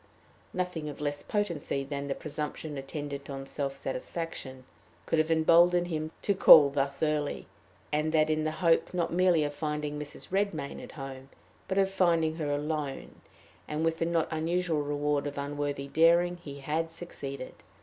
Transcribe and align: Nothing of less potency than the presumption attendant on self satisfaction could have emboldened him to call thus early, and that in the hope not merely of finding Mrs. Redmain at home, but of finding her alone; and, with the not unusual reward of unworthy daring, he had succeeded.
Nothing 0.51 0.89
of 0.89 0.99
less 0.99 1.21
potency 1.21 1.83
than 1.83 2.07
the 2.07 2.15
presumption 2.15 2.75
attendant 2.75 3.29
on 3.29 3.45
self 3.45 3.75
satisfaction 3.77 4.63
could 5.05 5.19
have 5.19 5.29
emboldened 5.29 5.89
him 5.89 6.09
to 6.23 6.33
call 6.33 6.71
thus 6.71 7.03
early, 7.03 7.45
and 7.91 8.11
that 8.11 8.27
in 8.27 8.43
the 8.43 8.49
hope 8.65 8.95
not 8.95 9.13
merely 9.13 9.43
of 9.43 9.53
finding 9.53 9.99
Mrs. 9.99 10.29
Redmain 10.31 10.81
at 10.81 10.93
home, 10.93 11.29
but 11.67 11.77
of 11.77 11.91
finding 11.91 12.37
her 12.37 12.49
alone; 12.51 13.21
and, 13.67 13.85
with 13.85 13.99
the 13.99 14.07
not 14.07 14.27
unusual 14.31 14.81
reward 14.81 15.27
of 15.27 15.37
unworthy 15.37 15.87
daring, 15.87 16.37
he 16.37 16.61
had 16.61 16.91
succeeded. 16.91 17.53